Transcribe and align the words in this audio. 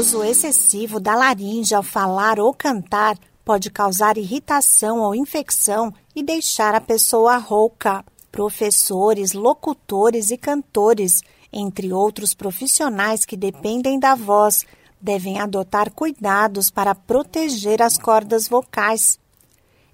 uso 0.00 0.24
excessivo 0.24 0.98
da 0.98 1.14
laringe 1.14 1.74
ao 1.74 1.82
falar 1.82 2.40
ou 2.40 2.54
cantar 2.54 3.18
pode 3.44 3.70
causar 3.70 4.16
irritação 4.16 5.00
ou 5.00 5.14
infecção 5.14 5.92
e 6.16 6.22
deixar 6.22 6.74
a 6.74 6.80
pessoa 6.80 7.36
rouca. 7.36 8.02
Professores, 8.32 9.34
locutores 9.34 10.30
e 10.30 10.38
cantores, 10.38 11.20
entre 11.52 11.92
outros 11.92 12.32
profissionais 12.32 13.26
que 13.26 13.36
dependem 13.36 14.00
da 14.00 14.14
voz, 14.14 14.64
devem 14.98 15.38
adotar 15.38 15.92
cuidados 15.92 16.70
para 16.70 16.94
proteger 16.94 17.82
as 17.82 17.98
cordas 17.98 18.48
vocais. 18.48 19.18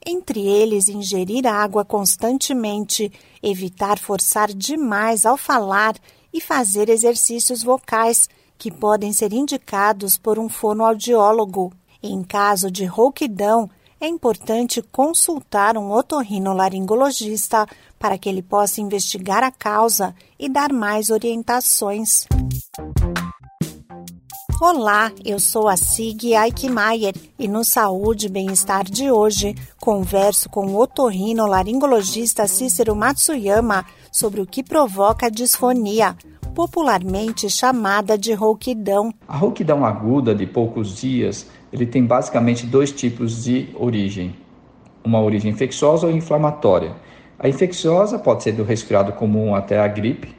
Entre 0.06 0.40
eles, 0.40 0.88
ingerir 0.88 1.48
água 1.48 1.84
constantemente, 1.84 3.10
evitar 3.42 3.98
forçar 3.98 4.52
demais 4.52 5.26
ao 5.26 5.36
falar 5.36 5.96
e 6.32 6.40
fazer 6.40 6.88
exercícios 6.88 7.64
vocais, 7.64 8.28
que 8.58 8.70
podem 8.70 9.12
ser 9.12 9.32
indicados 9.32 10.16
por 10.16 10.38
um 10.38 10.48
fonoaudiólogo. 10.48 11.72
Em 12.02 12.22
caso 12.22 12.70
de 12.70 12.84
rouquidão, 12.84 13.68
é 14.00 14.06
importante 14.06 14.82
consultar 14.82 15.76
um 15.76 15.90
otorrinolaringologista 15.90 17.66
para 17.98 18.18
que 18.18 18.28
ele 18.28 18.42
possa 18.42 18.80
investigar 18.80 19.42
a 19.42 19.50
causa 19.50 20.14
e 20.38 20.48
dar 20.48 20.72
mais 20.72 21.10
orientações. 21.10 22.26
Olá, 24.58 25.12
eu 25.22 25.38
sou 25.38 25.68
a 25.68 25.76
Sig 25.76 26.34
Eichmeier 26.34 27.14
e 27.38 27.46
no 27.46 27.62
Saúde 27.62 28.26
e 28.26 28.30
Bem-Estar 28.30 28.84
de 28.84 29.10
hoje 29.10 29.54
converso 29.78 30.48
com 30.48 30.66
o 30.68 30.80
otorrinolaringologista 30.80 32.46
Cícero 32.46 32.96
Matsuyama 32.96 33.84
sobre 34.10 34.40
o 34.40 34.46
que 34.46 34.62
provoca 34.62 35.26
a 35.26 35.30
disfonia, 35.30 36.16
popularmente 36.56 37.50
chamada 37.50 38.16
de 38.16 38.32
rouquidão. 38.32 39.12
A 39.28 39.36
rouquidão 39.36 39.84
aguda 39.84 40.34
de 40.34 40.46
poucos 40.46 40.96
dias, 40.96 41.46
ele 41.70 41.84
tem 41.84 42.02
basicamente 42.02 42.64
dois 42.64 42.90
tipos 42.90 43.44
de 43.44 43.68
origem. 43.74 44.34
Uma 45.04 45.20
origem 45.20 45.50
infecciosa 45.50 46.06
ou 46.06 46.12
inflamatória. 46.14 46.92
A 47.38 47.46
infecciosa 47.46 48.18
pode 48.18 48.42
ser 48.42 48.52
do 48.52 48.64
resfriado 48.64 49.12
comum 49.12 49.54
até 49.54 49.78
a 49.78 49.86
gripe, 49.86 50.34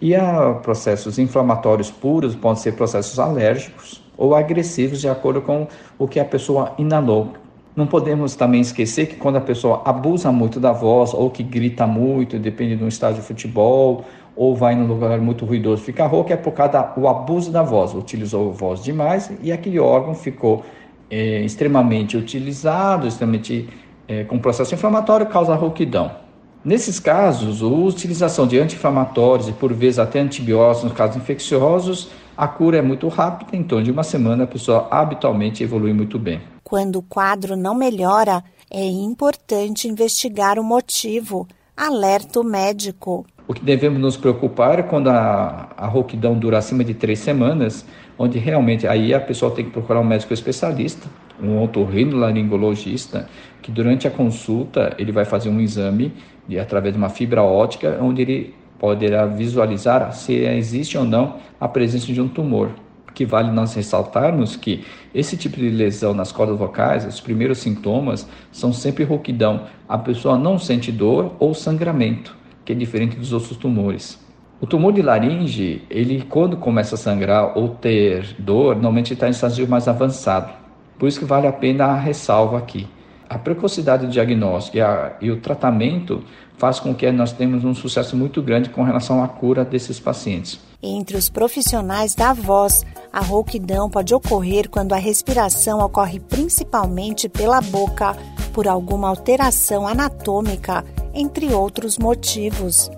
e 0.00 0.14
a 0.14 0.54
processos 0.62 1.18
inflamatórios 1.18 1.90
puros 1.90 2.34
podem 2.34 2.62
ser 2.62 2.72
processos 2.72 3.18
alérgicos 3.18 4.02
ou 4.16 4.34
agressivos, 4.34 5.02
de 5.02 5.10
acordo 5.10 5.42
com 5.42 5.68
o 5.98 6.08
que 6.08 6.18
a 6.18 6.24
pessoa 6.24 6.72
inalou. 6.78 7.34
Não 7.76 7.86
podemos 7.86 8.36
também 8.36 8.60
esquecer 8.60 9.06
que 9.06 9.16
quando 9.16 9.36
a 9.36 9.40
pessoa 9.40 9.82
abusa 9.84 10.30
muito 10.30 10.60
da 10.60 10.72
voz 10.72 11.12
ou 11.12 11.28
que 11.28 11.42
grita 11.42 11.86
muito, 11.86 12.38
depende 12.38 12.76
de 12.76 12.84
um 12.84 12.88
estádio 12.88 13.20
de 13.20 13.26
futebol, 13.26 14.04
ou 14.36 14.54
vai 14.54 14.74
num 14.74 14.86
lugar 14.86 15.20
muito 15.20 15.44
ruidoso, 15.44 15.82
fica 15.82 16.06
rouco, 16.06 16.32
é 16.32 16.36
por 16.36 16.52
causa 16.52 16.82
do 16.96 17.08
abuso 17.08 17.50
da 17.50 17.62
voz. 17.62 17.94
Utilizou 17.94 18.50
a 18.50 18.52
voz 18.52 18.82
demais 18.82 19.32
e 19.42 19.50
aquele 19.50 19.78
órgão 19.78 20.14
ficou 20.14 20.64
é, 21.10 21.40
extremamente 21.40 22.16
utilizado, 22.16 23.06
extremamente 23.06 23.68
é, 24.06 24.24
com 24.24 24.38
processo 24.38 24.74
inflamatório, 24.74 25.26
causa 25.26 25.54
rouquidão. 25.54 26.23
Nesses 26.64 26.98
casos, 26.98 27.62
a 27.62 27.66
utilização 27.66 28.46
de 28.46 28.58
anti-inflamatórios 28.58 29.48
e 29.48 29.52
por 29.52 29.70
vezes 29.74 29.98
até 29.98 30.18
antibióticos 30.18 30.84
nos 30.84 30.92
casos 30.94 31.16
infecciosos, 31.16 32.08
a 32.34 32.48
cura 32.48 32.78
é 32.78 32.82
muito 32.82 33.06
rápida, 33.08 33.54
então 33.54 33.82
de 33.82 33.90
uma 33.90 34.02
semana 34.02 34.44
a 34.44 34.46
pessoa 34.46 34.88
habitualmente 34.90 35.62
evolui 35.62 35.92
muito 35.92 36.18
bem. 36.18 36.40
Quando 36.62 36.96
o 36.96 37.02
quadro 37.02 37.54
não 37.54 37.74
melhora, 37.74 38.42
é 38.70 38.82
importante 38.82 39.86
investigar 39.86 40.58
o 40.58 40.64
motivo. 40.64 41.46
Alerta 41.76 42.40
o 42.40 42.44
médico. 42.44 43.26
O 43.46 43.52
que 43.52 43.62
devemos 43.62 44.00
nos 44.00 44.16
preocupar 44.16 44.78
é 44.78 44.82
quando 44.82 45.08
a, 45.08 45.68
a 45.76 45.86
rouquidão 45.86 46.38
dura 46.38 46.56
acima 46.56 46.82
de 46.82 46.94
três 46.94 47.18
semanas, 47.18 47.84
onde 48.18 48.38
realmente 48.38 48.86
aí 48.86 49.12
a 49.12 49.20
pessoa 49.20 49.54
tem 49.54 49.66
que 49.66 49.70
procurar 49.70 50.00
um 50.00 50.04
médico 50.04 50.32
especialista, 50.32 51.06
um 51.44 51.62
otorrinolaringologista, 51.62 53.28
que 53.62 53.70
durante 53.70 54.06
a 54.06 54.10
consulta 54.10 54.94
ele 54.98 55.12
vai 55.12 55.24
fazer 55.24 55.48
um 55.48 55.60
exame 55.60 56.12
de, 56.48 56.58
através 56.58 56.94
de 56.94 56.98
uma 56.98 57.08
fibra 57.08 57.42
ótica, 57.42 57.98
onde 58.00 58.22
ele 58.22 58.54
poderá 58.78 59.26
visualizar 59.26 60.12
se 60.12 60.34
existe 60.34 60.98
ou 60.98 61.04
não 61.04 61.36
a 61.60 61.68
presença 61.68 62.12
de 62.12 62.20
um 62.20 62.28
tumor. 62.28 62.70
Que 63.14 63.24
vale 63.24 63.50
nós 63.50 63.72
ressaltarmos 63.74 64.56
que 64.56 64.84
esse 65.14 65.36
tipo 65.36 65.56
de 65.56 65.70
lesão 65.70 66.12
nas 66.12 66.32
cordas 66.32 66.58
vocais, 66.58 67.06
os 67.06 67.20
primeiros 67.20 67.58
sintomas 67.58 68.28
são 68.50 68.72
sempre 68.72 69.04
rouquidão. 69.04 69.62
A 69.88 69.96
pessoa 69.96 70.36
não 70.36 70.58
sente 70.58 70.90
dor 70.90 71.32
ou 71.38 71.54
sangramento, 71.54 72.36
que 72.64 72.72
é 72.72 72.74
diferente 72.74 73.16
dos 73.16 73.32
outros 73.32 73.56
tumores. 73.56 74.22
O 74.60 74.66
tumor 74.66 74.92
de 74.92 75.02
laringe, 75.02 75.82
ele 75.90 76.22
quando 76.22 76.56
começa 76.56 76.94
a 76.94 76.98
sangrar 76.98 77.56
ou 77.56 77.68
ter 77.68 78.34
dor, 78.38 78.74
normalmente 78.74 79.12
está 79.12 79.28
em 79.28 79.30
estágio 79.30 79.68
mais 79.68 79.86
avançado. 79.86 80.63
Por 80.98 81.08
isso 81.08 81.18
que 81.18 81.24
vale 81.24 81.46
a 81.46 81.52
pena 81.52 81.86
a 81.86 81.98
ressalva 81.98 82.58
aqui. 82.58 82.88
A 83.28 83.38
precocidade 83.38 84.06
do 84.06 84.12
diagnóstico 84.12 84.76
e, 84.76 84.80
a, 84.80 85.16
e, 85.20 85.30
o 85.30 85.40
tratamento 85.40 86.22
faz 86.56 86.78
com 86.78 86.94
que 86.94 87.10
nós 87.10 87.32
tenhamos 87.32 87.64
um 87.64 87.74
sucesso 87.74 88.16
muito 88.16 88.40
grande 88.42 88.68
com 88.70 88.82
relação 88.82 89.22
à 89.22 89.28
cura 89.28 89.64
desses 89.64 89.98
pacientes. 89.98 90.60
Entre 90.82 91.16
os 91.16 91.28
profissionais 91.28 92.14
da 92.14 92.32
voz, 92.32 92.84
a 93.12 93.20
rouquidão 93.20 93.88
pode 93.88 94.14
ocorrer 94.14 94.68
quando 94.68 94.92
a 94.92 94.98
respiração 94.98 95.80
ocorre 95.80 96.20
principalmente 96.20 97.28
pela 97.28 97.60
boca, 97.60 98.14
por 98.52 98.68
alguma 98.68 99.08
alteração 99.08 99.88
anatômica, 99.88 100.84
entre 101.14 101.52
outros 101.52 101.98
motivos. 101.98 102.90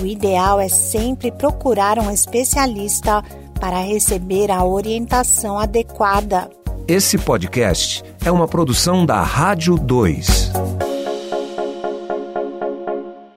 O 0.00 0.04
ideal 0.04 0.58
é 0.58 0.68
sempre 0.68 1.30
procurar 1.30 1.98
um 1.98 2.10
especialista 2.10 3.22
para 3.60 3.78
receber 3.78 4.50
a 4.50 4.64
orientação 4.64 5.58
adequada. 5.58 6.50
Esse 6.94 7.16
podcast 7.16 8.04
é 8.22 8.30
uma 8.30 8.46
produção 8.46 9.06
da 9.06 9.22
Rádio 9.22 9.78
2. 9.78 10.81